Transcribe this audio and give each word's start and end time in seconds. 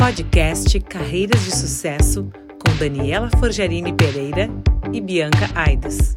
Podcast 0.00 0.80
Carreiras 0.80 1.44
de 1.44 1.54
Sucesso 1.54 2.32
com 2.58 2.74
Daniela 2.78 3.28
Forjarini 3.38 3.94
Pereira 3.94 4.48
e 4.94 4.98
Bianca 4.98 5.46
Aides. 5.54 6.16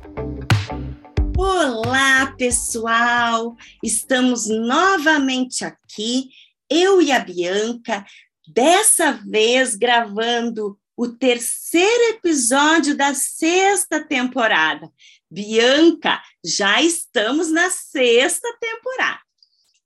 Olá, 1.38 2.34
pessoal! 2.38 3.58
Estamos 3.84 4.48
novamente 4.48 5.66
aqui, 5.66 6.30
eu 6.70 7.02
e 7.02 7.12
a 7.12 7.20
Bianca, 7.20 8.06
dessa 8.48 9.12
vez 9.12 9.76
gravando 9.76 10.80
o 10.96 11.10
terceiro 11.10 12.16
episódio 12.16 12.96
da 12.96 13.14
sexta 13.14 14.02
temporada. 14.02 14.90
Bianca, 15.30 16.22
já 16.42 16.82
estamos 16.82 17.52
na 17.52 17.70
sexta 17.70 18.48
temporada. 18.62 19.20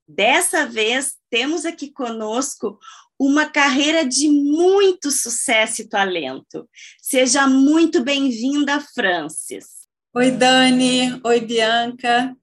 Dessa 0.08 0.68
vez, 0.68 1.17
temos 1.30 1.66
aqui 1.66 1.92
conosco 1.92 2.78
uma 3.20 3.48
carreira 3.48 4.06
de 4.06 4.30
muito 4.30 5.10
sucesso 5.10 5.82
e 5.82 5.90
talento. 5.90 6.70
Seja 7.02 7.48
muito 7.48 8.04
bem-vinda, 8.04 8.80
Francis. 8.94 9.66
Oi, 10.14 10.32
Dani. 10.32 11.20
Oi, 11.24 11.42
Bianca. 11.42 12.36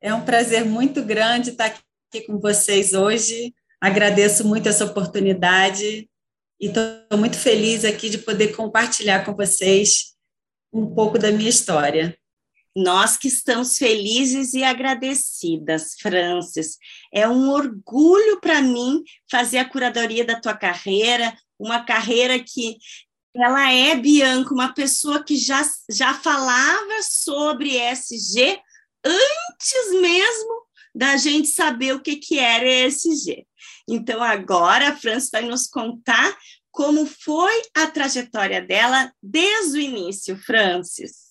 É 0.00 0.12
um 0.12 0.24
prazer 0.24 0.64
muito 0.64 1.02
grande 1.02 1.50
estar 1.50 1.66
aqui 1.66 2.26
com 2.26 2.38
vocês 2.38 2.92
hoje. 2.92 3.54
Agradeço 3.80 4.46
muito 4.46 4.68
essa 4.68 4.84
oportunidade 4.84 6.08
e 6.60 6.66
estou 6.66 7.18
muito 7.18 7.36
feliz 7.36 7.84
aqui 7.84 8.08
de 8.08 8.18
poder 8.18 8.54
compartilhar 8.54 9.24
com 9.24 9.34
vocês 9.34 10.14
um 10.72 10.94
pouco 10.94 11.18
da 11.18 11.30
minha 11.30 11.50
história. 11.50 12.16
Nós 12.74 13.16
que 13.16 13.28
estamos 13.28 13.76
felizes 13.76 14.54
e 14.54 14.64
agradecidas, 14.64 15.94
Francis. 16.00 16.78
É 17.12 17.28
um 17.28 17.50
orgulho 17.50 18.40
para 18.40 18.62
mim 18.62 19.02
fazer 19.30 19.58
a 19.58 19.68
curadoria 19.68 20.24
da 20.24 20.40
tua 20.40 20.56
carreira, 20.56 21.36
uma 21.58 21.84
carreira 21.84 22.38
que 22.38 22.78
ela 23.34 23.70
é, 23.72 23.94
Bianca, 23.96 24.52
uma 24.52 24.72
pessoa 24.72 25.22
que 25.22 25.36
já, 25.36 25.62
já 25.90 26.14
falava 26.14 27.02
sobre 27.02 27.76
ESG 27.76 28.60
antes 29.04 30.00
mesmo 30.00 30.62
da 30.94 31.16
gente 31.16 31.48
saber 31.48 31.94
o 31.94 32.00
que, 32.00 32.16
que 32.16 32.38
era 32.38 32.64
ESG. 32.64 33.46
Então, 33.88 34.22
agora 34.22 34.88
a 34.88 34.96
Francis 34.96 35.30
vai 35.30 35.42
nos 35.42 35.66
contar 35.66 36.36
como 36.70 37.06
foi 37.06 37.62
a 37.74 37.86
trajetória 37.86 38.60
dela 38.60 39.12
desde 39.22 39.78
o 39.78 39.80
início, 39.80 40.36
Francis. 40.38 41.21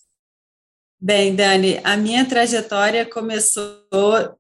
Bem, 1.04 1.36
Dani, 1.36 1.80
a 1.84 1.98
minha 1.98 2.24
trajetória 2.26 3.04
começou 3.10 3.84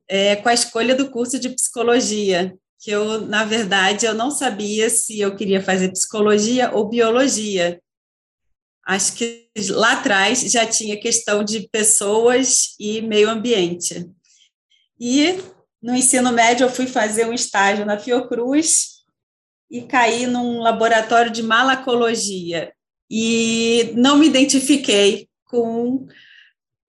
é, 0.07 0.35
com 0.35 0.47
a 0.47 0.53
escolha 0.53 0.93
do 0.93 1.09
curso 1.09 1.39
de 1.39 1.49
psicologia, 1.49 2.55
que 2.79 2.91
eu, 2.91 3.21
na 3.21 3.43
verdade, 3.43 4.05
eu 4.05 4.13
não 4.13 4.29
sabia 4.29 4.87
se 4.87 5.19
eu 5.19 5.35
queria 5.35 5.63
fazer 5.63 5.91
psicologia 5.91 6.69
ou 6.71 6.87
biologia. 6.87 7.81
Acho 8.85 9.13
que 9.13 9.49
lá 9.71 9.93
atrás 9.93 10.41
já 10.51 10.63
tinha 10.67 10.99
questão 10.99 11.43
de 11.43 11.67
pessoas 11.67 12.75
e 12.79 13.01
meio 13.01 13.31
ambiente. 13.31 14.07
E 14.99 15.39
no 15.81 15.95
ensino 15.95 16.31
médio 16.31 16.65
eu 16.65 16.69
fui 16.69 16.85
fazer 16.85 17.25
um 17.25 17.33
estágio 17.33 17.87
na 17.87 17.97
Fiocruz 17.97 19.03
e 19.67 19.81
caí 19.81 20.27
num 20.27 20.59
laboratório 20.59 21.31
de 21.31 21.41
malacologia 21.41 22.71
e 23.09 23.93
não 23.95 24.15
me 24.15 24.27
identifiquei 24.27 25.27
com 25.45 26.07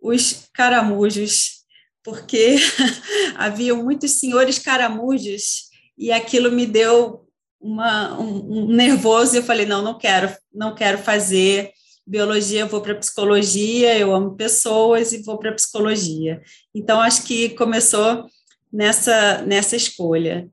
os 0.02 0.48
caramujos, 0.52 1.62
porque 2.02 2.56
havia 3.36 3.74
muitos 3.74 4.12
senhores 4.12 4.58
caramujos 4.58 5.70
e 5.96 6.10
aquilo 6.10 6.50
me 6.50 6.66
deu 6.66 7.24
uma, 7.60 8.18
um, 8.18 8.64
um 8.64 8.66
nervoso 8.66 9.36
e 9.36 9.38
eu 9.38 9.44
falei 9.44 9.64
não, 9.64 9.82
não 9.82 9.96
quero, 9.96 10.34
não 10.52 10.74
quero 10.74 10.98
fazer 10.98 11.70
biologia, 12.04 12.66
vou 12.66 12.80
para 12.80 12.96
psicologia, 12.96 13.96
eu 13.96 14.12
amo 14.12 14.34
pessoas 14.34 15.12
e 15.12 15.22
vou 15.22 15.38
para 15.38 15.54
psicologia. 15.54 16.42
Então 16.74 17.00
acho 17.00 17.22
que 17.22 17.50
começou 17.50 18.26
nessa 18.72 19.42
nessa 19.42 19.76
escolha 19.76 20.48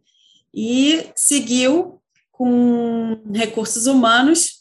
e 0.53 1.09
seguiu 1.15 1.99
com 2.31 3.21
recursos 3.33 3.87
humanos 3.87 4.58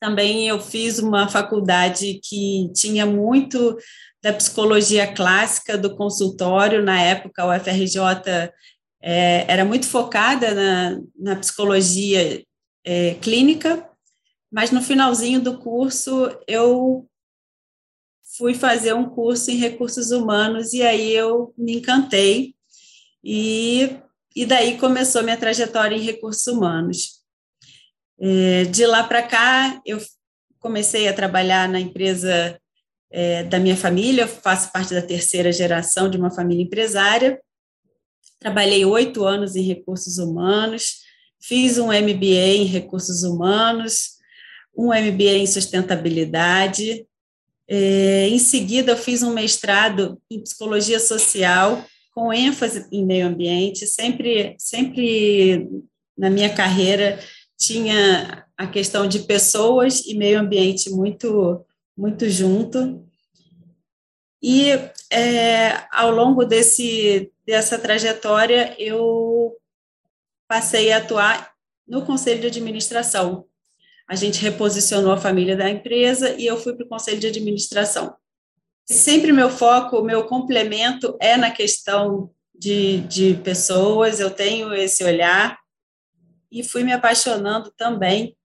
também 0.00 0.48
eu 0.48 0.58
fiz 0.58 0.98
uma 0.98 1.28
faculdade 1.28 2.18
que 2.24 2.72
tinha 2.74 3.04
muito 3.04 3.76
da 4.22 4.32
psicologia 4.32 5.12
clássica 5.12 5.76
do 5.76 5.94
consultório, 5.94 6.82
na 6.82 7.00
época 7.00 7.46
o 7.46 7.52
FRJ 7.52 7.98
é, 9.02 9.44
era 9.46 9.64
muito 9.64 9.86
focada 9.86 10.54
na, 10.54 11.00
na 11.18 11.36
psicologia 11.36 12.42
é, 12.84 13.14
clínica, 13.14 13.86
mas 14.50 14.70
no 14.70 14.82
finalzinho 14.82 15.40
do 15.40 15.58
curso 15.58 16.34
eu 16.48 17.06
fui 18.36 18.54
fazer 18.54 18.94
um 18.94 19.08
curso 19.08 19.50
em 19.50 19.56
recursos 19.56 20.10
humanos 20.10 20.72
e 20.72 20.82
aí 20.82 21.12
eu 21.12 21.52
me 21.56 21.76
encantei 21.76 22.54
e, 23.22 23.98
e 24.34 24.46
daí 24.46 24.78
começou 24.78 25.22
minha 25.22 25.36
trajetória 25.36 25.94
em 25.94 26.00
recursos 26.00 26.46
humanos. 26.46 27.19
É, 28.20 28.64
de 28.64 28.86
lá 28.86 29.02
para 29.04 29.22
cá, 29.22 29.80
eu 29.86 29.98
comecei 30.58 31.08
a 31.08 31.12
trabalhar 31.12 31.66
na 31.68 31.80
empresa 31.80 32.60
é, 33.10 33.42
da 33.44 33.58
minha 33.58 33.76
família, 33.76 34.22
eu 34.22 34.28
faço 34.28 34.70
parte 34.70 34.92
da 34.92 35.00
terceira 35.00 35.50
geração 35.50 36.08
de 36.10 36.18
uma 36.18 36.30
família 36.30 36.62
empresária. 36.62 37.40
Trabalhei 38.38 38.84
oito 38.84 39.24
anos 39.24 39.56
em 39.56 39.62
recursos 39.62 40.18
humanos, 40.18 41.00
fiz 41.40 41.78
um 41.78 41.86
MBA 41.86 42.56
em 42.56 42.64
recursos 42.64 43.22
humanos, 43.22 44.18
um 44.76 44.88
MBA 44.88 45.38
em 45.38 45.46
sustentabilidade. 45.46 47.06
É, 47.66 48.28
em 48.28 48.38
seguida, 48.38 48.92
eu 48.92 48.96
fiz 48.96 49.22
um 49.22 49.32
mestrado 49.32 50.20
em 50.30 50.40
psicologia 50.40 51.00
social, 51.00 51.84
com 52.14 52.32
ênfase 52.32 52.86
em 52.92 53.04
meio 53.04 53.26
ambiente, 53.26 53.86
sempre, 53.86 54.56
sempre 54.58 55.66
na 56.18 56.28
minha 56.28 56.52
carreira 56.52 57.18
tinha 57.60 58.46
a 58.56 58.66
questão 58.66 59.06
de 59.06 59.20
pessoas 59.20 60.00
e 60.06 60.14
meio 60.14 60.40
ambiente 60.40 60.88
muito, 60.88 61.64
muito 61.94 62.28
junto. 62.30 63.06
E 64.42 64.70
é, 65.12 65.86
ao 65.92 66.10
longo 66.10 66.46
desse, 66.46 67.30
dessa 67.46 67.78
trajetória, 67.78 68.74
eu 68.78 69.54
passei 70.48 70.90
a 70.90 70.96
atuar 70.96 71.52
no 71.86 72.06
conselho 72.06 72.40
de 72.40 72.46
administração. 72.46 73.44
A 74.08 74.14
gente 74.14 74.40
reposicionou 74.40 75.12
a 75.12 75.20
família 75.20 75.54
da 75.54 75.68
empresa 75.68 76.30
e 76.38 76.46
eu 76.46 76.56
fui 76.56 76.72
para 76.72 76.86
o 76.86 76.88
conselho 76.88 77.20
de 77.20 77.26
administração. 77.26 78.16
Sempre 78.86 79.32
meu 79.32 79.50
foco, 79.50 80.02
meu 80.02 80.24
complemento 80.24 81.14
é 81.20 81.36
na 81.36 81.50
questão 81.50 82.30
de, 82.54 83.00
de 83.00 83.34
pessoas, 83.34 84.18
eu 84.18 84.30
tenho 84.30 84.74
esse 84.74 85.04
olhar 85.04 85.59
e 86.50 86.62
fui 86.62 86.84
me 86.84 86.92
apaixonando 86.92 87.72
também 87.76 88.36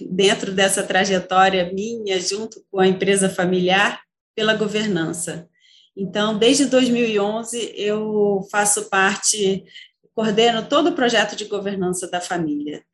dentro 0.00 0.52
dessa 0.52 0.82
trajetória 0.82 1.72
minha, 1.72 2.20
junto 2.20 2.64
com 2.70 2.80
a 2.80 2.86
empresa 2.86 3.28
familiar, 3.28 4.00
pela 4.34 4.54
governança. 4.54 5.48
Então, 5.96 6.36
desde 6.36 6.66
2011, 6.66 7.72
eu 7.76 8.40
faço 8.50 8.88
parte, 8.88 9.64
coordeno 10.12 10.68
todo 10.68 10.90
o 10.90 10.94
projeto 10.94 11.36
de 11.36 11.44
governança 11.44 12.08
da 12.08 12.20
família. 12.20 12.84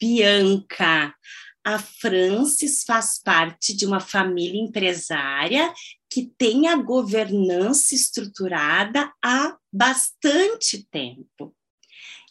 Bianca, 0.00 1.14
a 1.64 1.78
Francis 1.78 2.84
faz 2.84 3.20
parte 3.22 3.74
de 3.74 3.86
uma 3.86 4.00
família 4.00 4.60
empresária 4.60 5.72
que 6.08 6.30
tem 6.38 6.68
a 6.68 6.76
governança 6.76 7.94
estruturada 7.94 9.12
há 9.22 9.56
bastante 9.72 10.86
tempo. 10.90 11.54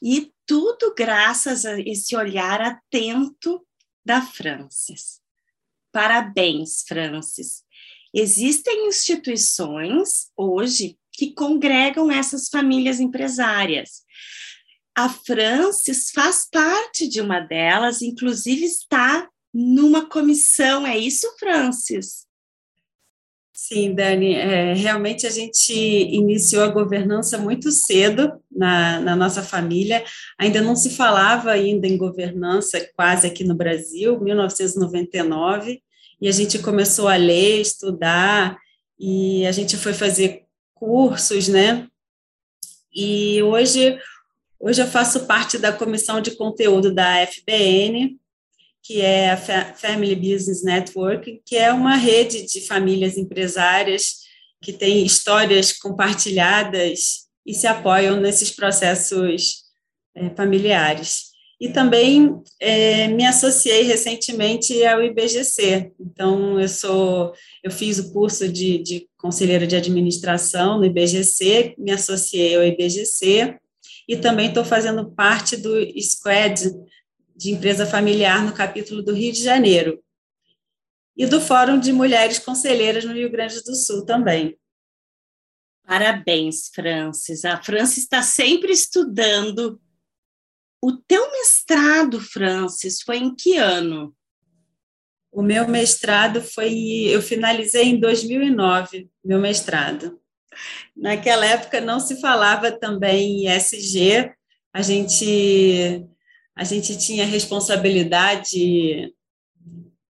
E 0.01 0.31
tudo 0.45 0.93
graças 0.95 1.65
a 1.65 1.79
esse 1.79 2.15
olhar 2.15 2.61
atento 2.61 3.65
da 4.05 4.21
Francis. 4.21 5.19
Parabéns, 5.91 6.83
Francis. 6.87 7.63
Existem 8.13 8.87
instituições 8.87 10.31
hoje 10.37 10.97
que 11.11 11.33
congregam 11.33 12.11
essas 12.11 12.47
famílias 12.49 12.99
empresárias. 12.99 14.03
A 14.95 15.09
Francis 15.09 16.11
faz 16.11 16.47
parte 16.49 17.07
de 17.07 17.19
uma 17.19 17.39
delas, 17.39 18.01
inclusive 18.01 18.63
está 18.65 19.29
numa 19.53 20.07
comissão, 20.07 20.85
é 20.85 20.97
isso, 20.97 21.27
Francis? 21.39 22.24
Sim, 23.67 23.95
Dani, 23.95 24.35
é, 24.35 24.73
realmente 24.73 25.25
a 25.25 25.29
gente 25.31 25.73
iniciou 25.73 26.63
a 26.63 26.67
governança 26.67 27.35
muito 27.35 27.71
cedo 27.71 28.31
na, 28.51 28.99
na, 28.99 29.15
nossa 29.15 29.41
família, 29.41 30.03
ainda 30.37 30.61
não 30.61 30.75
se 30.75 30.91
falava 30.91 31.49
ainda 31.49 31.87
em 31.87 31.97
governança 31.97 32.79
quase 32.95 33.25
aqui 33.25 33.43
no 33.43 33.55
Brasil, 33.55 34.21
1999, 34.21 35.81
e 36.21 36.27
a 36.27 36.31
gente 36.31 36.59
começou 36.59 37.07
a 37.07 37.15
ler, 37.15 37.59
estudar, 37.59 38.55
e 38.99 39.47
a 39.47 39.51
gente 39.51 39.77
foi 39.77 39.93
fazer 39.93 40.43
cursos, 40.75 41.47
né? 41.47 41.87
E 42.93 43.41
hoje 43.41 43.97
Hoje 44.57 44.81
eu 44.81 44.87
faço 44.87 45.27
parte 45.27 45.57
da 45.57 45.71
comissão 45.71 46.21
de 46.21 46.31
conteúdo 46.31 46.91
da 46.91 47.27
FBN, 47.27 48.17
que 48.85 49.01
é 49.01 49.31
a 49.31 49.37
Family 49.75 50.15
Business 50.15 50.63
Network, 50.63 51.41
que 51.43 51.55
é 51.55 51.73
uma 51.73 51.95
rede 51.95 52.45
de 52.45 52.61
famílias 52.61 53.17
empresárias 53.17 54.17
que 54.61 54.71
tem 54.71 55.03
histórias 55.03 55.73
compartilhadas 55.73 57.25
e 57.43 57.53
se 57.55 57.65
apoiam 57.65 58.19
nesses 58.19 58.51
processos 58.51 59.63
é, 60.15 60.29
familiares. 60.29 61.33
E 61.59 61.69
também 61.69 62.29
é, 62.59 63.07
me 63.07 63.25
associei 63.25 63.81
recentemente 63.83 64.85
ao 64.85 65.01
IBGC. 65.01 65.91
Então, 65.99 66.59
eu 66.59 66.69
sou, 66.69 67.33
eu 67.63 67.71
fiz 67.71 67.97
o 67.97 68.13
curso 68.13 68.47
de, 68.47 68.77
de 68.79 69.07
conselheiro 69.17 69.65
de 69.65 69.75
administração 69.75 70.77
no 70.77 70.85
IBGC, 70.85 71.73
me 71.79 71.91
associei 71.91 72.55
ao 72.55 72.63
IBGC 72.63 73.57
e 74.07 74.15
também 74.15 74.49
estou 74.49 74.63
fazendo 74.63 75.09
parte 75.11 75.57
do 75.57 75.79
SQUAD 75.79 76.71
de 77.35 77.51
empresa 77.51 77.85
familiar 77.85 78.43
no 78.43 78.53
capítulo 78.53 79.01
do 79.01 79.13
Rio 79.13 79.31
de 79.31 79.43
Janeiro 79.43 80.01
e 81.17 81.25
do 81.25 81.41
Fórum 81.41 81.79
de 81.79 81.91
Mulheres 81.91 82.39
Conselheiras 82.39 83.03
no 83.03 83.13
Rio 83.13 83.31
Grande 83.31 83.61
do 83.63 83.75
Sul 83.75 84.05
também. 84.05 84.57
Parabéns, 85.85 86.69
Francis. 86.73 87.45
A 87.45 87.61
Francis 87.61 87.99
está 87.99 88.21
sempre 88.21 88.71
estudando 88.71 89.79
o 90.81 90.91
teu 90.91 91.31
mestrado, 91.31 92.19
Francis, 92.21 93.01
foi 93.01 93.17
em 93.17 93.35
que 93.35 93.57
ano? 93.57 94.15
O 95.31 95.41
meu 95.41 95.67
mestrado 95.67 96.41
foi, 96.41 97.07
eu 97.09 97.21
finalizei 97.21 97.85
em 97.85 97.99
2009, 97.99 99.09
meu 99.23 99.39
mestrado. 99.39 100.19
Naquela 100.95 101.45
época 101.45 101.81
não 101.81 101.99
se 101.99 102.21
falava 102.21 102.71
também 102.71 103.45
em 103.45 103.49
ESG, 103.49 104.31
a 104.71 104.81
gente, 104.81 106.05
a 106.55 106.63
gente 106.63 106.97
tinha 106.97 107.25
responsabilidade 107.25 109.13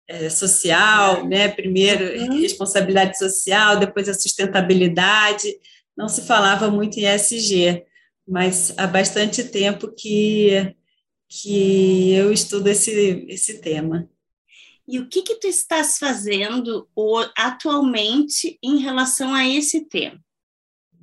é, 0.07 0.29
social, 0.29 1.27
né? 1.27 1.47
Primeiro 1.47 2.19
uhum. 2.19 2.41
responsabilidade 2.41 3.17
social, 3.17 3.77
depois 3.77 4.09
a 4.09 4.13
sustentabilidade. 4.13 5.53
Não 5.95 6.07
se 6.07 6.23
falava 6.23 6.69
muito 6.69 6.97
em 6.97 7.05
ESG 7.05 7.85
mas 8.31 8.73
há 8.77 8.87
bastante 8.87 9.43
tempo 9.43 9.91
que, 9.91 10.73
que 11.27 12.13
eu 12.13 12.31
estudo 12.31 12.67
esse, 12.67 13.25
esse 13.27 13.59
tema. 13.59 14.09
E 14.87 14.99
o 14.99 15.07
que 15.07 15.21
que 15.21 15.35
tu 15.35 15.47
estás 15.47 15.97
fazendo 15.97 16.87
atualmente 17.37 18.57
em 18.63 18.77
relação 18.77 19.33
a 19.33 19.47
esse 19.47 19.85
tema? 19.85 20.19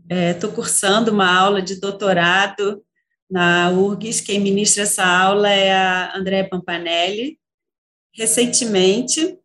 Estou 0.09 0.51
é, 0.51 0.55
cursando 0.55 1.13
uma 1.13 1.31
aula 1.31 1.61
de 1.61 1.77
doutorado 1.77 2.83
na 3.31 3.71
URGS. 3.71 4.21
Quem 4.21 4.41
ministra 4.41 4.85
essa 4.85 5.05
aula 5.05 5.51
é 5.51 5.73
a 5.73 6.17
Andréa 6.17 6.49
Pampanelli. 6.49 7.39
Recentemente, 8.13 9.39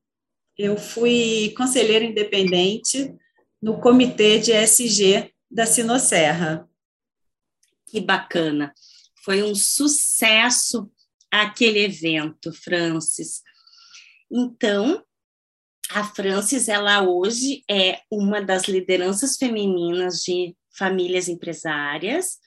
eu 0.58 0.78
fui 0.78 1.54
conselheira 1.58 2.06
independente 2.06 3.14
no 3.62 3.80
comitê 3.80 4.40
de 4.40 4.52
SG 4.52 5.34
da 5.50 5.66
Sinoserra. 5.66 6.68
Que 7.88 8.02
bacana. 8.02 8.74
Foi 9.24 9.44
um 9.44 9.56
sucesso 9.56 10.92
aquele 11.32 11.80
evento, 11.80 12.54
Francis. 12.54 13.42
Então, 14.32 15.04
a 15.90 16.04
Francis, 16.04 16.68
ela 16.68 17.04
hoje 17.04 17.64
é 17.70 18.02
uma 18.12 18.42
das 18.42 18.64
lideranças 18.68 19.38
femininas 19.38 20.22
de 20.22 20.56
famílias 20.76 21.28
empresárias, 21.28 22.40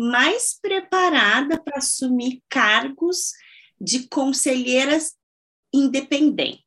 mais 0.00 0.58
preparada 0.58 1.62
para 1.62 1.76
assumir 1.76 2.42
cargos 2.48 3.32
de 3.78 4.08
conselheiras 4.08 5.14
independentes. 5.70 6.64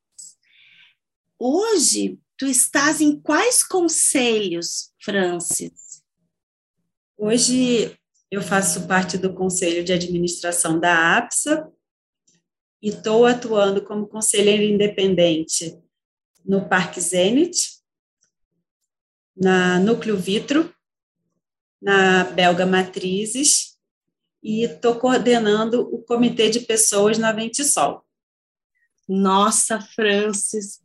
Hoje, 1.39 2.19
tu 2.37 2.45
estás 2.45 3.01
em 3.01 3.19
quais 3.19 3.63
conselhos, 3.63 4.93
Francis? 5.01 6.03
Hoje 7.17 7.97
eu 8.29 8.39
faço 8.39 8.87
parte 8.87 9.17
do 9.17 9.33
conselho 9.33 9.83
de 9.83 9.91
administração 9.91 10.79
da 10.79 11.17
APSA 11.17 11.71
e 12.83 12.89
estou 12.89 13.25
atuando 13.25 13.83
como 13.83 14.05
conselheira 14.05 14.63
independente 14.63 15.75
no 16.45 16.69
Parque 16.69 17.01
Zenit, 17.01 17.79
na 19.35 19.79
Núcleo 19.79 20.15
Vitro, 20.15 20.71
na 21.83 22.23
Belga 22.23 22.65
Matrizes 22.65 23.77
e 24.41 24.63
estou 24.63 24.95
coordenando 24.95 25.81
o 25.93 26.01
comitê 26.01 26.49
de 26.49 26.61
pessoas 26.61 27.17
na 27.17 27.33
Ventisol. 27.33 28.05
Nossa, 29.07 29.81
Francis, 29.81 30.81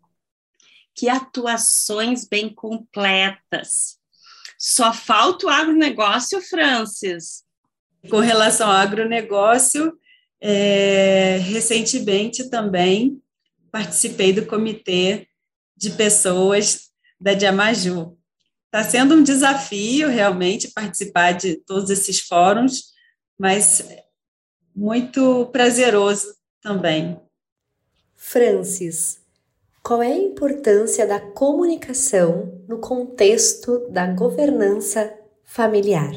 que 0.95 1.09
atuações 1.09 2.27
bem 2.27 2.53
completas. 2.53 3.99
Só 4.59 4.93
falta 4.93 5.47
o 5.47 5.49
agronegócio, 5.49 6.43
Francis. 6.43 7.45
Com 8.11 8.19
relação 8.19 8.69
ao 8.69 8.75
agronegócio, 8.77 9.97
é, 10.41 11.39
recentemente 11.43 12.51
também 12.51 13.23
participei 13.71 14.33
do 14.33 14.47
comitê 14.47 15.29
de 15.77 15.91
pessoas 15.91 16.91
da 17.21 17.35
Diamaju. 17.35 18.18
Está 18.69 18.85
sendo 18.85 19.15
um 19.15 19.23
desafio 19.23 20.11
realmente 20.11 20.71
participar 20.73 21.33
de 21.33 21.57
todos 21.57 21.89
esses 21.89 22.21
fóruns, 22.21 22.93
mas 23.39 23.83
muito 24.77 25.47
prazeroso 25.47 26.35
também. 26.61 27.19
Francis, 28.15 29.23
qual 29.83 30.03
é 30.03 30.09
a 30.09 30.19
importância 30.19 31.07
da 31.07 31.19
comunicação 31.19 32.63
no 32.69 32.79
contexto 32.79 33.89
da 33.89 34.07
governança 34.07 35.19
familiar? 35.47 36.13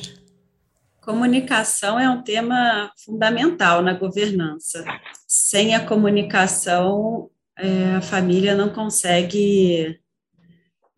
Comunicação 1.00 1.98
é 1.98 2.10
um 2.10 2.22
tema 2.22 2.92
fundamental 2.98 3.82
na 3.82 3.94
governança. 3.94 4.84
Sem 5.26 5.74
a 5.74 5.86
comunicação, 5.86 7.32
é, 7.58 7.96
a 7.96 8.02
família 8.02 8.56
não 8.56 8.74
consegue 8.74 10.01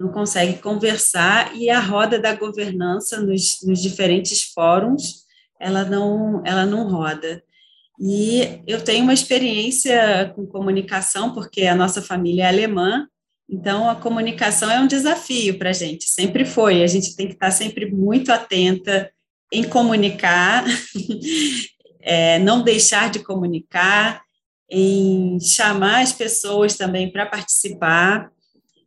não 0.04 0.12
consegue 0.12 0.60
conversar 0.60 1.56
e 1.56 1.70
a 1.70 1.80
roda 1.80 2.20
da 2.20 2.36
governança 2.36 3.22
nos, 3.22 3.60
nos 3.64 3.82
diferentes 3.82 4.44
fóruns 4.54 5.24
ela 5.60 5.86
não 5.86 6.42
ela 6.46 6.66
não 6.66 6.90
roda. 6.90 7.42
E 8.00 8.62
eu 8.68 8.84
tenho 8.84 9.04
uma 9.04 9.14
experiência 9.14 10.34
com 10.36 10.46
comunicação, 10.46 11.34
porque 11.34 11.62
a 11.62 11.76
nossa 11.76 12.02
família 12.02 12.44
é 12.44 12.48
alemã, 12.48 13.08
então 13.50 13.90
a 13.90 13.96
comunicação 13.96 14.70
é 14.70 14.80
um 14.80 14.88
desafio 14.88 15.58
para 15.58 15.70
a 15.70 15.74
gente, 15.74 16.06
sempre 16.10 16.44
foi. 16.44 16.84
A 16.84 16.88
gente 16.88 17.16
tem 17.16 17.28
que 17.28 17.34
estar 17.34 17.52
sempre 17.52 17.90
muito 17.90 18.32
atenta 18.32 19.10
em 19.54 19.64
comunicar, 19.64 20.66
é, 22.02 22.40
não 22.40 22.62
deixar 22.62 23.10
de 23.10 23.20
comunicar, 23.20 24.22
em 24.70 25.40
chamar 25.40 26.02
as 26.02 26.12
pessoas 26.12 26.76
também 26.76 27.12
para 27.12 27.28
participar. 27.28 28.33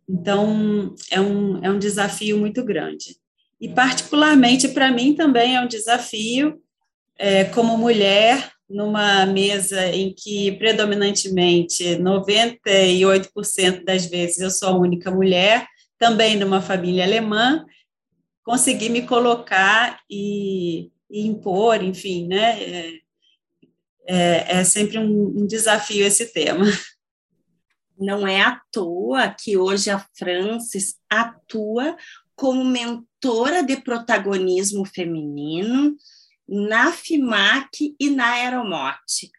Então, 0.09 0.95
é 1.11 1.21
um, 1.21 1.65
é 1.65 1.71
um 1.71 1.79
desafio 1.79 2.39
muito 2.39 2.65
grande. 2.65 3.17
E, 3.61 3.69
particularmente, 3.69 4.69
para 4.69 4.91
mim 4.91 5.15
também 5.15 5.57
é 5.57 5.61
um 5.61 5.69
desafio, 5.69 6.61
é, 7.19 7.45
como 7.45 7.77
mulher, 7.77 8.53
numa 8.69 9.25
mesa 9.27 9.87
em 9.87 10.13
que 10.13 10.53
predominantemente 10.53 11.97
98% 11.97 13.85
das 13.85 14.07
vezes 14.07 14.39
eu 14.39 14.51
sou 14.51 14.69
a 14.69 14.79
única 14.79 15.11
mulher, 15.11 15.67
também 15.99 16.37
numa 16.37 16.61
família 16.61 17.05
alemã, 17.05 17.65
consegui 18.45 18.89
me 18.89 19.03
colocar 19.03 20.01
e, 20.11 20.91
e 21.11 21.27
impor, 21.27 21.83
enfim, 21.83 22.27
né? 22.29 22.63
É, 22.63 22.93
é, 24.09 24.59
é 24.59 24.65
sempre 24.65 24.99
um, 24.99 25.43
um 25.43 25.47
desafio 25.47 26.07
esse 26.07 26.33
tema. 26.33 26.65
Não 27.99 28.27
é 28.27 28.43
à 28.43 28.61
toa 28.71 29.29
que 29.29 29.57
hoje 29.57 29.91
a 29.91 30.05
Francis 30.15 30.97
atua 31.09 31.97
como 32.35 32.65
mentora 32.65 33.63
de 33.63 33.79
protagonismo 33.79 34.85
feminino, 34.85 35.97
na 36.47 36.93
FIMAC 36.93 37.97
e 37.99 38.11
na 38.11 38.35
Aeromote. 38.35 39.31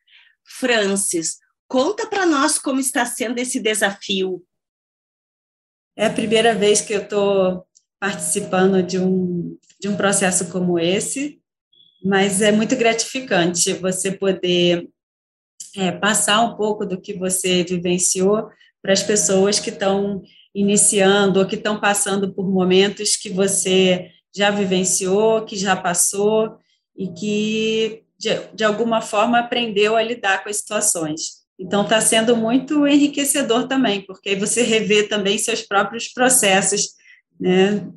Francis, 0.44 1.38
conta 1.68 2.08
para 2.08 2.26
nós 2.26 2.58
como 2.58 2.80
está 2.80 3.06
sendo 3.06 3.38
esse 3.38 3.60
desafio. 3.60 4.44
É 5.96 6.08
a 6.08 6.14
primeira 6.14 6.54
vez 6.54 6.82
que 6.82 6.94
eu 6.94 7.04
estou 7.04 7.66
participando 8.00 8.84
de 8.84 9.00
um, 9.00 9.58
de 9.80 9.88
um 9.88 9.96
processo 9.96 10.50
como 10.50 10.78
esse, 10.78 11.42
mas 12.04 12.42
é 12.42 12.52
muito 12.52 12.76
gratificante 12.76 13.74
você 13.74 14.12
poder 14.12 14.90
é, 15.76 15.92
passar 15.92 16.42
um 16.42 16.56
pouco 16.56 16.86
do 16.86 17.00
que 17.00 17.14
você 17.14 17.64
vivenciou 17.64 18.50
para 18.82 18.94
as 18.94 19.04
pessoas 19.04 19.60
que 19.60 19.70
estão 19.70 20.22
iniciando 20.54 21.40
ou 21.40 21.46
que 21.46 21.56
estão 21.56 21.80
passando 21.80 22.34
por 22.34 22.50
momentos 22.50 23.16
que 23.16 23.30
você 23.30 24.12
já 24.36 24.50
vivenciou, 24.50 25.46
que 25.46 25.56
já 25.56 25.76
passou 25.76 26.58
e 26.96 27.08
que 27.10 28.08
de, 28.18 28.30
de 28.54 28.64
alguma 28.64 29.02
forma, 29.02 29.40
aprendeu 29.40 29.96
a 29.96 30.02
lidar 30.02 30.44
com 30.44 30.50
as 30.50 30.58
situações. 30.58 31.46
Então, 31.60 31.84
está 31.84 32.02
sendo 32.02 32.36
muito 32.36 32.88
enriquecedor 32.88 33.68
também, 33.68 34.02
porque 34.02 34.30
aí 34.30 34.36
você 34.36 34.64
revê 34.64 35.04
também 35.04 35.38
seus 35.38 35.62
próprios 35.62 36.08
processos, 36.08 36.96
né? 37.40 37.88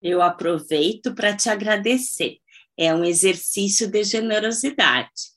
Eu 0.00 0.20
aproveito 0.20 1.14
para 1.14 1.34
te 1.34 1.48
agradecer. 1.48 2.38
É 2.76 2.92
um 2.92 3.04
exercício 3.04 3.88
de 3.88 4.02
generosidade. 4.02 5.31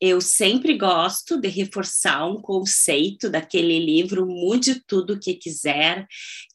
Eu 0.00 0.20
sempre 0.20 0.76
gosto 0.76 1.40
de 1.40 1.48
reforçar 1.48 2.26
um 2.26 2.40
conceito 2.40 3.30
daquele 3.30 3.78
livro 3.78 4.26
Mude 4.26 4.82
Tudo 4.86 5.14
o 5.14 5.18
que 5.18 5.34
Quiser, 5.34 6.06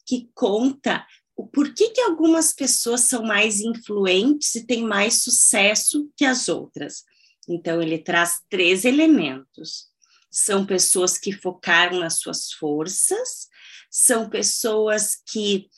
que 0.06 0.28
conta 0.34 1.04
o 1.36 1.46
porquê 1.46 1.90
que 1.90 2.00
algumas 2.00 2.52
pessoas 2.52 3.02
são 3.02 3.24
mais 3.24 3.60
influentes 3.60 4.54
e 4.54 4.66
têm 4.66 4.84
mais 4.84 5.22
sucesso 5.22 6.08
que 6.16 6.24
as 6.24 6.48
outras. 6.48 7.02
Então, 7.48 7.82
ele 7.82 7.98
traz 7.98 8.40
três 8.48 8.84
elementos. 8.84 9.86
São 10.30 10.64
pessoas 10.64 11.18
que 11.18 11.32
focaram 11.32 11.98
nas 11.98 12.20
suas 12.20 12.52
forças, 12.52 13.48
são 13.90 14.30
pessoas 14.30 15.16
que 15.30 15.68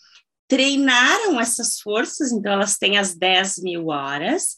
treinaram 0.47 1.41
essas 1.41 1.81
forças, 1.81 2.31
então 2.31 2.53
elas 2.53 2.77
têm 2.77 2.99
as 2.99 3.17
10 3.17 3.59
mil 3.59 3.87
horas, 3.89 4.57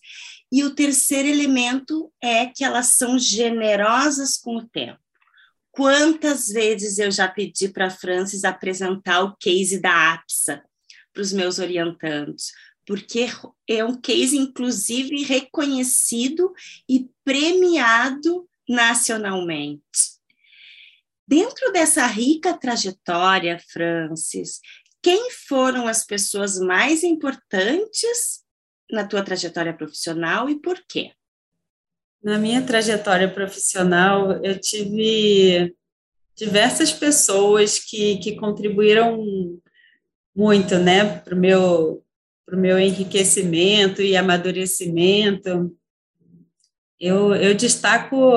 e 0.50 0.62
o 0.64 0.74
terceiro 0.74 1.28
elemento 1.28 2.12
é 2.22 2.46
que 2.46 2.64
elas 2.64 2.94
são 2.94 3.18
generosas 3.18 4.36
com 4.36 4.56
o 4.56 4.68
tempo. 4.68 5.00
Quantas 5.70 6.48
vezes 6.48 6.98
eu 6.98 7.10
já 7.10 7.28
pedi 7.28 7.68
para 7.68 7.88
a 7.88 7.90
Francis 7.90 8.44
apresentar 8.44 9.22
o 9.22 9.36
case 9.36 9.78
da 9.78 10.14
APSA 10.14 10.62
para 11.12 11.22
os 11.22 11.32
meus 11.32 11.58
orientandos, 11.58 12.52
porque 12.86 13.26
é 13.68 13.84
um 13.84 14.00
case, 14.00 14.38
inclusive, 14.38 15.24
reconhecido 15.24 16.52
e 16.88 17.10
premiado 17.24 18.48
nacionalmente. 18.68 20.16
Dentro 21.28 21.72
dessa 21.72 22.06
rica 22.06 22.56
trajetória, 22.56 23.58
Francis, 23.70 24.60
quem 25.02 25.30
foram 25.30 25.86
as 25.86 26.06
pessoas 26.06 26.58
mais 26.58 27.02
importantes 27.02 28.45
na 28.90 29.06
tua 29.06 29.22
trajetória 29.22 29.72
profissional 29.72 30.48
e 30.48 30.60
por 30.60 30.78
quê? 30.88 31.12
Na 32.22 32.38
minha 32.38 32.62
trajetória 32.62 33.28
profissional, 33.28 34.44
eu 34.44 34.60
tive 34.60 35.74
diversas 36.34 36.92
pessoas 36.92 37.78
que, 37.78 38.18
que 38.18 38.36
contribuíram 38.36 39.22
muito, 40.34 40.78
né, 40.78 41.18
para 41.20 41.34
o 41.34 41.38
meu, 41.38 42.04
pro 42.44 42.58
meu 42.58 42.78
enriquecimento 42.78 44.02
e 44.02 44.16
amadurecimento. 44.16 45.74
Eu, 47.00 47.34
eu 47.34 47.54
destaco 47.54 48.34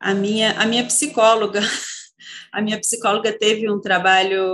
a 0.00 0.14
minha, 0.14 0.52
a 0.52 0.66
minha 0.66 0.84
psicóloga. 0.84 1.60
A 2.52 2.60
minha 2.60 2.78
psicóloga 2.78 3.32
teve 3.32 3.70
um 3.70 3.80
trabalho 3.80 4.44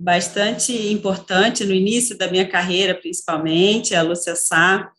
bastante 0.00 0.72
importante 0.90 1.62
no 1.62 1.74
início 1.74 2.16
da 2.16 2.30
minha 2.30 2.48
carreira, 2.48 2.94
principalmente, 2.94 3.94
a 3.94 4.00
Lúcia 4.00 4.34
Sá. 4.34 4.90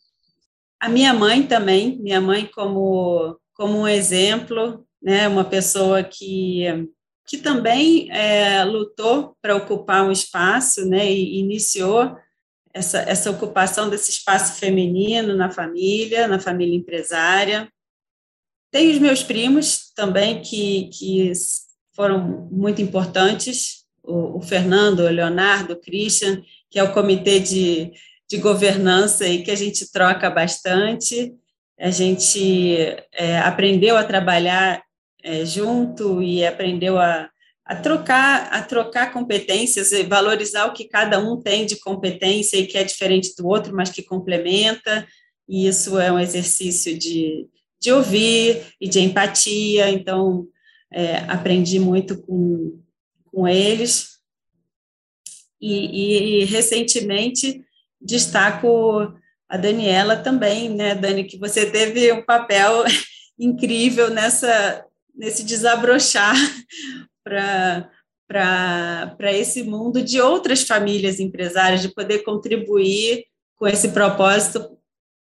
A 0.80 0.88
minha 0.88 1.12
mãe 1.12 1.42
também, 1.42 1.98
minha 2.00 2.22
mãe 2.22 2.46
como, 2.46 3.36
como 3.56 3.80
um 3.80 3.88
exemplo, 3.88 4.86
né, 5.02 5.28
uma 5.28 5.44
pessoa 5.44 6.04
que, 6.04 6.66
que 7.26 7.40
também 7.40 8.12
é, 8.12 8.64
lutou 8.64 9.36
para 9.42 9.56
ocupar 9.56 10.06
um 10.06 10.12
espaço, 10.12 10.88
né, 10.88 11.12
e 11.12 11.40
iniciou 11.40 12.16
essa, 12.72 13.00
essa 13.00 13.32
ocupação 13.32 13.90
desse 13.90 14.12
espaço 14.12 14.60
feminino 14.60 15.36
na 15.36 15.50
família, 15.50 16.28
na 16.28 16.40
família 16.40 16.78
empresária. 16.78 17.68
Tem 18.72 18.92
os 18.92 19.00
meus 19.00 19.24
primos 19.24 19.92
também 19.96 20.44
que, 20.44 20.90
que 20.90 21.32
foram 21.96 22.48
muito 22.52 22.84
importantes 22.84 23.81
o, 24.04 24.38
o 24.38 24.42
Fernando, 24.42 25.02
o 25.02 25.10
Leonardo, 25.10 25.74
o 25.74 25.80
Christian, 25.80 26.42
que 26.70 26.80
é 26.80 26.84
o 26.84 26.94
comitê 26.94 27.40
de, 27.40 27.92
de 28.30 28.38
governança 28.38 29.28
e 29.28 29.44
que 29.44 29.52
a 29.52 29.56
gente 29.56 29.92
troca 29.92 30.30
bastante. 30.30 31.34
A 31.80 31.90
gente 31.90 32.76
é, 33.14 33.40
aprendeu 33.40 33.98
a 33.98 34.04
trabalhar 34.04 34.84
é, 35.24 35.46
junto 35.46 36.22
e 36.22 36.46
aprendeu 36.46 36.98
a, 36.98 37.30
a 37.66 37.76
trocar 37.76 38.50
a 38.52 38.62
trocar 38.62 39.14
competências 39.14 39.92
e 39.92 40.04
valorizar 40.04 40.66
o 40.66 40.74
que 40.74 40.86
cada 40.86 41.20
um 41.20 41.42
tem 41.42 41.66
de 41.66 41.80
competência 41.80 42.58
e 42.58 42.68
que 42.68 42.78
é 42.78 42.84
diferente 42.84 43.34
do 43.38 43.48
outro, 43.48 43.76
mas 43.76 43.90
que 43.90 44.04
complementa. 44.04 45.08
E 45.48 45.68
isso 45.68 46.00
é 46.00 46.12
um 46.12 46.20
exercício 46.20 46.98
de, 46.98 47.48
de 47.80 47.92
ouvir 47.92 48.62
e 48.80 48.88
de 48.88 49.00
empatia. 49.00 49.90
Então, 49.90 50.48
é, 50.92 51.18
aprendi 51.28 51.80
muito 51.80 52.22
com, 52.22 52.81
com 53.32 53.48
eles. 53.48 54.20
E, 55.60 56.42
e, 56.42 56.46
recentemente 56.46 57.64
destaco 58.00 59.14
a 59.48 59.58
Daniela 59.58 60.16
também, 60.16 60.70
né, 60.70 60.96
Dani, 60.96 61.24
que 61.24 61.38
você 61.38 61.70
teve 61.70 62.12
um 62.12 62.24
papel 62.24 62.84
incrível 63.38 64.10
nessa 64.10 64.86
nesse 65.14 65.44
desabrochar 65.44 66.36
para 67.24 67.90
para 68.28 69.34
esse 69.34 69.62
mundo 69.62 70.02
de 70.02 70.22
outras 70.22 70.64
famílias 70.64 71.20
empresárias, 71.20 71.82
de 71.82 71.94
poder 71.94 72.20
contribuir 72.20 73.26
com 73.58 73.68
esse 73.68 73.90
propósito 73.90 74.78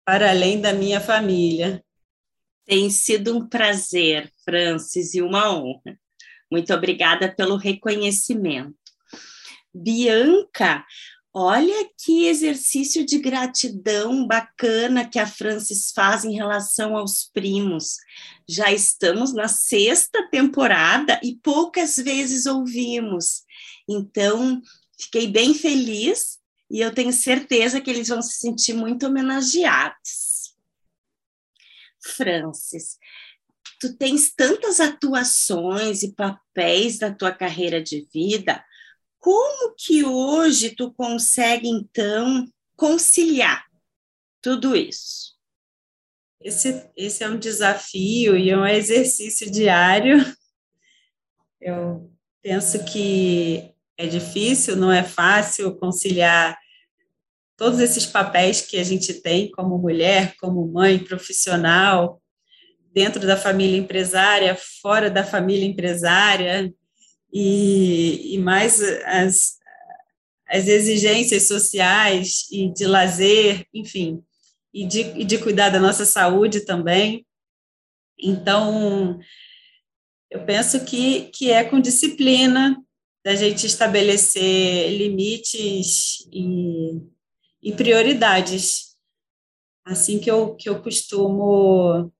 para 0.05 0.29
além 0.31 0.59
da 0.59 0.73
minha 0.73 0.99
família. 0.99 1.81
Tem 2.65 2.89
sido 2.89 3.37
um 3.37 3.47
prazer, 3.47 4.29
Francis, 4.43 5.13
e 5.13 5.21
uma 5.21 5.49
honra. 5.49 5.97
Muito 6.51 6.73
obrigada 6.73 7.33
pelo 7.33 7.55
reconhecimento. 7.55 8.75
Bianca, 9.73 10.83
olha 11.33 11.89
que 11.97 12.25
exercício 12.25 13.05
de 13.05 13.19
gratidão 13.19 14.25
bacana 14.25 15.07
que 15.07 15.19
a 15.19 15.27
Francis 15.27 15.91
faz 15.91 16.25
em 16.25 16.33
relação 16.33 16.97
aos 16.97 17.29
primos. 17.31 17.97
Já 18.47 18.71
estamos 18.71 19.33
na 19.33 19.47
sexta 19.47 20.27
temporada 20.29 21.19
e 21.23 21.35
poucas 21.35 21.97
vezes 21.97 22.47
ouvimos. 22.47 23.43
Então, 23.87 24.61
fiquei 24.99 25.27
bem 25.27 25.53
feliz 25.53 26.39
e 26.69 26.81
eu 26.81 26.93
tenho 26.93 27.13
certeza 27.13 27.79
que 27.81 27.89
eles 27.89 28.07
vão 28.07 28.21
se 28.21 28.39
sentir 28.39 28.73
muito 28.73 29.05
homenageados. 29.07 30.55
Francis, 32.01 32.97
tu 33.79 33.95
tens 33.95 34.33
tantas 34.35 34.79
atuações 34.79 36.03
e 36.03 36.13
papéis 36.13 36.99
na 36.99 37.13
tua 37.13 37.31
carreira 37.31 37.81
de 37.81 38.07
vida, 38.13 38.63
como 39.19 39.73
que 39.77 40.03
hoje 40.03 40.75
tu 40.75 40.93
consegue 40.93 41.67
então 41.67 42.45
conciliar 42.75 43.65
tudo 44.41 44.75
isso? 44.75 45.37
Esse, 46.41 46.89
esse 46.95 47.23
é 47.23 47.29
um 47.29 47.37
desafio 47.37 48.37
e 48.37 48.49
é 48.49 48.57
um 48.57 48.65
exercício 48.65 49.51
diário. 49.51 50.17
Eu 51.59 52.09
penso 52.41 52.85
que 52.85 53.73
é 53.97 54.07
difícil, 54.07 54.77
não 54.77 54.91
é 54.91 55.03
fácil 55.03 55.75
conciliar 55.75 56.57
todos 57.57 57.79
esses 57.79 58.05
papéis 58.05 58.61
que 58.61 58.77
a 58.77 58.83
gente 58.83 59.15
tem 59.15 59.51
como 59.51 59.77
mulher, 59.77 60.33
como 60.37 60.65
mãe, 60.65 60.97
profissional, 60.97 62.21
dentro 62.93 63.25
da 63.25 63.37
família 63.37 63.77
empresária, 63.77 64.57
fora 64.81 65.09
da 65.09 65.23
família 65.23 65.65
empresária, 65.65 66.73
e, 67.31 68.35
e 68.35 68.37
mais 68.39 68.81
as, 69.05 69.57
as 70.47 70.67
exigências 70.67 71.47
sociais 71.47 72.47
e 72.51 72.71
de 72.73 72.85
lazer, 72.85 73.65
enfim, 73.73 74.23
e 74.73 74.85
de, 74.85 75.01
e 75.01 75.23
de 75.23 75.37
cuidar 75.37 75.69
da 75.69 75.79
nossa 75.79 76.05
saúde 76.05 76.61
também. 76.61 77.25
Então, 78.17 79.19
eu 80.29 80.43
penso 80.45 80.83
que, 80.85 81.29
que 81.33 81.51
é 81.51 81.63
com 81.63 81.79
disciplina 81.79 82.75
da 83.23 83.35
gente 83.35 83.65
estabelecer 83.65 84.91
limites 84.97 86.27
e, 86.31 87.01
e 87.61 87.73
prioridades. 87.73 88.95
Assim 89.85 90.19
que 90.19 90.29
eu, 90.29 90.55
que 90.55 90.69
eu 90.69 90.81
costumo 90.81 92.11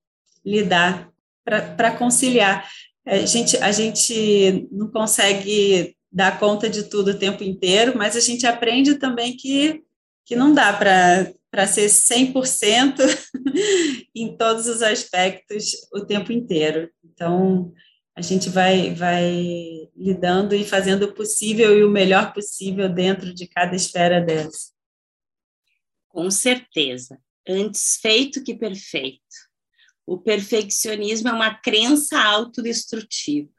lidar 0.50 1.12
para 1.44 1.92
conciliar. 1.92 2.70
A 3.06 3.26
gente, 3.26 3.58
a 3.58 3.72
gente 3.72 4.68
não 4.72 4.90
consegue 4.92 5.96
dar 6.12 6.40
conta 6.40 6.70
de 6.70 6.84
tudo 6.84 7.12
o 7.12 7.18
tempo 7.18 7.44
inteiro, 7.44 7.98
mas 7.98 8.16
a 8.16 8.20
gente 8.20 8.46
aprende 8.46 8.96
também 8.96 9.36
que, 9.36 9.84
que 10.26 10.36
não 10.36 10.54
dá 10.54 10.74
para 10.74 11.68
ser 11.68 11.88
100% 11.88 12.98
em 14.16 14.36
todos 14.38 14.68
os 14.68 14.82
aspectos 14.82 15.72
o 15.94 16.06
tempo 16.06 16.32
inteiro. 16.32 16.90
Então, 17.04 17.72
a 18.16 18.22
gente 18.22 18.50
vai, 18.50 18.94
vai 18.94 19.88
lidando 19.96 20.56
e 20.56 20.64
fazendo 20.64 21.04
o 21.04 21.14
possível 21.14 21.78
e 21.78 21.84
o 21.84 21.90
melhor 21.90 22.34
possível 22.34 22.90
dentro 22.90 23.34
de 23.34 23.48
cada 23.48 23.76
esfera 23.76 24.20
dessa. 24.20 24.72
Com 26.10 26.30
certeza 26.30 27.20
antes 27.48 27.98
feito 28.02 28.44
que 28.44 28.54
perfeito. 28.54 29.49
O 30.10 30.18
perfeccionismo 30.18 31.30
é 31.30 31.32
uma 31.32 31.54
crença 31.54 32.20
autodestrutiva. 32.20 33.52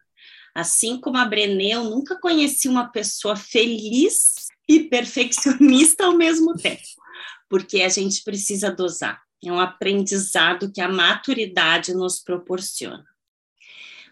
Assim 0.52 1.00
como 1.00 1.16
a 1.16 1.24
Brené, 1.24 1.76
eu 1.76 1.84
nunca 1.84 2.18
conheci 2.18 2.68
uma 2.68 2.88
pessoa 2.88 3.36
feliz 3.36 4.48
e 4.68 4.80
perfeccionista 4.80 6.06
ao 6.06 6.16
mesmo 6.16 6.56
tempo, 6.56 6.82
porque 7.48 7.82
a 7.82 7.88
gente 7.88 8.24
precisa 8.24 8.68
dosar. 8.68 9.22
É 9.44 9.52
um 9.52 9.60
aprendizado 9.60 10.72
que 10.72 10.80
a 10.80 10.88
maturidade 10.88 11.94
nos 11.94 12.18
proporciona. 12.18 13.06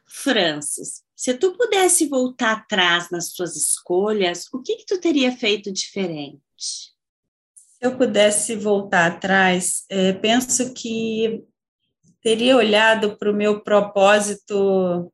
Francis, 0.06 1.02
se 1.16 1.34
tu 1.34 1.56
pudesse 1.56 2.06
voltar 2.06 2.52
atrás 2.52 3.10
nas 3.10 3.32
suas 3.32 3.56
escolhas, 3.56 4.46
o 4.52 4.62
que, 4.62 4.76
que 4.76 4.86
tu 4.86 5.00
teria 5.00 5.36
feito 5.36 5.72
diferente? 5.72 6.38
Se 6.56 7.80
eu 7.80 7.98
pudesse 7.98 8.54
voltar 8.54 9.10
atrás, 9.10 9.84
é, 9.88 10.12
penso 10.12 10.72
que 10.72 11.44
teria 12.22 12.56
olhado 12.56 13.16
para 13.16 13.30
o 13.30 13.34
meu 13.34 13.60
propósito 13.60 15.12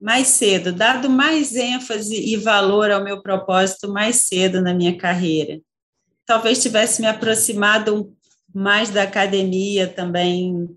mais 0.00 0.28
cedo, 0.28 0.72
dado 0.72 1.08
mais 1.08 1.54
ênfase 1.54 2.16
e 2.16 2.36
valor 2.36 2.90
ao 2.90 3.04
meu 3.04 3.22
propósito 3.22 3.88
mais 3.88 4.16
cedo 4.16 4.60
na 4.60 4.74
minha 4.74 4.96
carreira. 4.96 5.60
Talvez 6.26 6.60
tivesse 6.60 7.00
me 7.00 7.06
aproximado 7.06 8.12
mais 8.52 8.90
da 8.90 9.04
academia 9.04 9.86
também, 9.86 10.68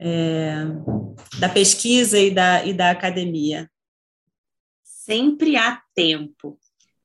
é, 0.00 0.64
da 1.38 1.48
pesquisa 1.48 2.18
e 2.18 2.32
da, 2.32 2.64
e 2.64 2.72
da 2.72 2.90
academia. 2.90 3.70
Sempre 4.82 5.56
há 5.56 5.80
tempo. 5.94 6.58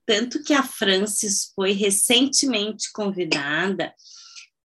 Tanto 0.06 0.44
que 0.44 0.54
a 0.54 0.64
Francis 0.64 1.52
foi 1.54 1.74
recentemente 1.74 2.92
convidada 2.92 3.94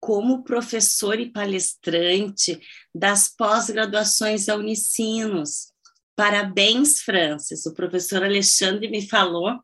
como 0.02 0.44
professor 0.44 1.20
e 1.20 1.32
palestrante 1.32 2.60
das 2.94 3.28
pós-graduações 3.30 4.48
da 4.48 4.58
Unicinos. 4.58 5.72
Parabéns, 6.16 7.02
Francis. 7.02 7.66
O 7.68 7.74
professor 7.74 8.24
Alexandre 8.24 8.90
me 8.90 9.08
falou 9.08 9.58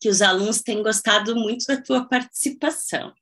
que 0.00 0.08
os 0.08 0.22
alunos 0.22 0.62
têm 0.62 0.82
gostado 0.82 1.34
muito 1.34 1.66
da 1.66 1.80
tua 1.80 2.06
participação. 2.08 3.12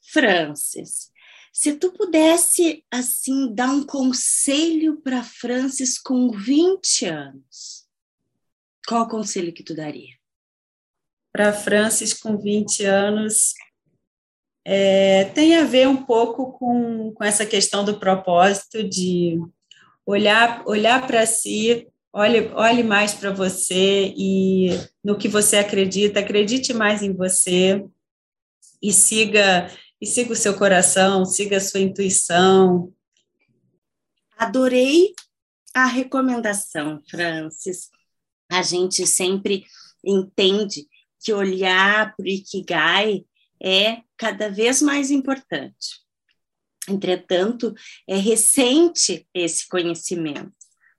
Francis, 0.00 1.10
se 1.52 1.76
tu 1.76 1.92
pudesse 1.92 2.84
assim 2.90 3.54
dar 3.54 3.68
um 3.70 3.84
conselho 3.84 5.00
para 5.02 5.22
Francis 5.22 5.98
com 5.98 6.30
20 6.30 7.06
anos, 7.06 7.86
qual 8.86 9.08
conselho 9.08 9.52
que 9.52 9.62
tu 9.62 9.74
daria? 9.74 10.14
Para 11.32 11.52
Francis 11.52 12.14
com 12.14 12.36
20 12.36 12.84
anos, 12.84 13.54
é, 14.64 15.24
tem 15.26 15.56
a 15.56 15.64
ver 15.64 15.86
um 15.86 16.04
pouco 16.04 16.52
com, 16.52 17.12
com 17.12 17.24
essa 17.24 17.44
questão 17.44 17.84
do 17.84 17.98
propósito 17.98 18.82
de 18.82 19.38
olhar, 20.06 20.62
olhar 20.66 21.06
para 21.06 21.26
si, 21.26 21.86
olhe, 22.12 22.50
olhe 22.54 22.82
mais 22.82 23.12
para 23.12 23.30
você 23.30 24.14
e 24.16 24.70
no 25.02 25.18
que 25.18 25.28
você 25.28 25.58
acredita, 25.58 26.20
acredite 26.20 26.72
mais 26.72 27.02
em 27.02 27.12
você 27.12 27.84
e 28.82 28.92
siga 28.92 29.70
e 30.00 30.06
siga 30.06 30.32
o 30.32 30.36
seu 30.36 30.54
coração, 30.54 31.24
siga 31.24 31.56
a 31.56 31.60
sua 31.60 31.80
intuição. 31.80 32.92
Adorei 34.36 35.14
a 35.74 35.86
recomendação, 35.86 37.00
Francis. 37.08 37.90
A 38.50 38.60
gente 38.60 39.06
sempre 39.06 39.64
entende 40.04 40.86
que 41.22 41.32
olhar 41.32 42.14
para 42.14 42.24
o 42.24 42.28
Ikigai 42.28 43.24
é 43.62 44.03
cada 44.16 44.48
vez 44.48 44.80
mais 44.80 45.10
importante. 45.10 46.02
Entretanto, 46.88 47.74
é 48.06 48.16
recente 48.16 49.26
esse 49.32 49.68
conhecimento. 49.68 50.52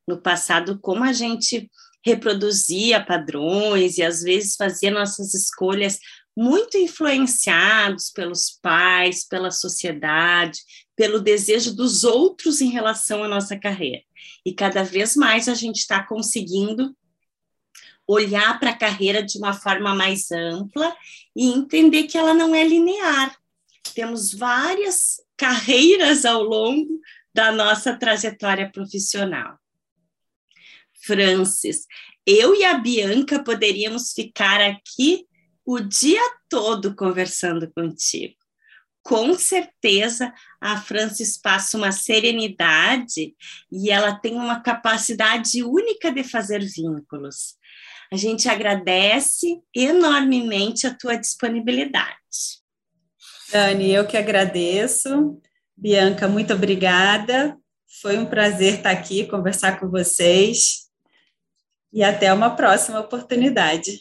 No 0.08 0.22
passado, 0.22 0.80
como 0.80 1.04
a 1.04 1.14
gente 1.14 1.70
reproduzia 2.06 3.04
padrões 3.04 3.98
e 3.98 4.04
às 4.04 4.22
vezes 4.22 4.56
fazia 4.56 4.92
nossas 4.92 5.34
escolhas 5.34 6.00
muito 6.38 6.78
influenciados 6.78 8.12
pelos 8.12 8.60
pais, 8.62 9.26
pela 9.28 9.50
sociedade, 9.50 10.60
pelo 10.96 11.20
desejo 11.20 11.74
dos 11.74 12.04
outros 12.04 12.62
em 12.62 12.70
relação 12.70 13.24
à 13.24 13.28
nossa 13.28 13.58
carreira. 13.58 14.04
E 14.46 14.54
cada 14.54 14.84
vez 14.84 15.16
mais 15.16 15.48
a 15.48 15.56
gente 15.56 15.78
está 15.78 16.04
conseguindo 16.04 16.96
olhar 18.08 18.60
para 18.60 18.72
a 18.72 18.78
carreira 18.78 19.24
de 19.24 19.38
uma 19.38 19.54
forma 19.54 19.96
mais 19.96 20.32
ampla 20.32 20.96
e 21.36 21.50
entender 21.50 22.04
que 22.04 22.18
ela 22.18 22.34
não 22.34 22.54
é 22.54 22.64
linear. 22.64 23.36
Temos 23.94 24.34
várias 24.34 25.22
carreiras 25.38 26.26
ao 26.26 26.44
longo 26.44 27.00
da 27.34 27.52
nossa 27.52 27.96
trajetória 27.98 28.72
profissional. 28.72 29.60
Francis, 31.02 31.86
eu 32.26 32.56
e 32.56 32.64
a 32.64 32.78
Bianca 32.78 33.44
poderíamos 33.44 34.14
ficar 34.14 34.62
aqui 34.62 35.28
o 35.66 35.80
dia 35.80 36.22
todo 36.50 36.96
conversando 36.96 37.72
contigo. 37.72 38.45
Com 39.06 39.36
certeza 39.36 40.34
a 40.60 40.82
Francis 40.82 41.38
passa 41.40 41.78
uma 41.78 41.92
serenidade 41.92 43.36
e 43.72 43.92
ela 43.92 44.16
tem 44.16 44.34
uma 44.34 44.62
capacidade 44.62 45.64
única 45.64 46.12
de 46.12 46.24
fazer 46.24 46.60
vínculos. 46.60 47.56
A 48.12 48.16
gente 48.16 48.50
agradece 48.50 49.62
enormemente 49.76 50.88
a 50.88 50.94
tua 50.94 51.18
disponibilidade. 51.18 52.16
Dani, 53.52 53.92
eu 53.92 54.08
que 54.08 54.18
agradeço. 54.18 55.40
Bianca, 55.78 56.28
muito 56.28 56.56
obrigada. 56.56 57.56
Foi 58.02 58.18
um 58.18 58.26
prazer 58.26 58.78
estar 58.78 58.90
aqui, 58.90 59.28
conversar 59.28 59.80
com 59.80 59.88
vocês. 59.88 60.90
E 61.94 62.04
até 62.04 62.34
uma 62.34 62.56
próxima 62.56 63.02
oportunidade. 63.02 64.00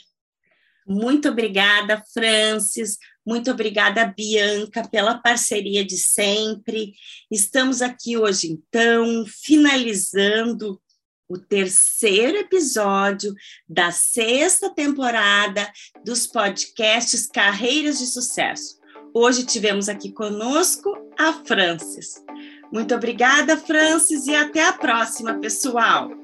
Muito 0.86 1.28
obrigada, 1.28 2.02
Francis. 2.12 2.98
Muito 3.26 3.50
obrigada, 3.50 4.04
Bianca, 4.04 4.86
pela 4.86 5.18
parceria 5.18 5.84
de 5.84 5.96
sempre. 5.96 6.92
Estamos 7.30 7.80
aqui 7.80 8.16
hoje, 8.18 8.52
então, 8.52 9.24
finalizando 9.26 10.80
o 11.26 11.38
terceiro 11.38 12.36
episódio 12.36 13.32
da 13.66 13.90
sexta 13.90 14.68
temporada 14.68 15.72
dos 16.04 16.26
podcasts 16.26 17.26
Carreiras 17.26 17.98
de 17.98 18.06
Sucesso. 18.06 18.78
Hoje 19.14 19.46
tivemos 19.46 19.88
aqui 19.88 20.12
conosco 20.12 20.92
a 21.18 21.32
Francis. 21.44 22.22
Muito 22.70 22.94
obrigada, 22.94 23.56
Francis, 23.56 24.26
e 24.26 24.34
até 24.34 24.66
a 24.66 24.72
próxima, 24.72 25.38
pessoal. 25.40 26.23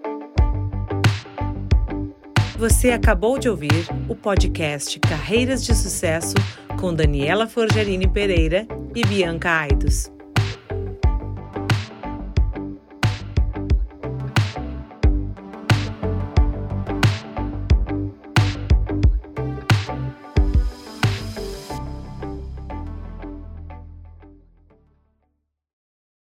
Você 2.61 2.91
acabou 2.91 3.39
de 3.39 3.49
ouvir 3.49 3.89
o 4.07 4.15
podcast 4.15 5.01
Carreiras 5.01 5.65
de 5.65 5.75
Sucesso 5.75 6.35
com 6.79 6.93
Daniela 6.93 7.47
Forgerini 7.47 8.07
Pereira 8.07 8.69
e 8.95 9.03
Bianca 9.03 9.51
Aidos. 9.51 10.13